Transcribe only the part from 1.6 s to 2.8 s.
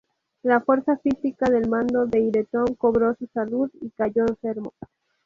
mando de Ireton